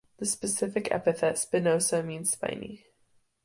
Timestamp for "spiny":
2.31-2.87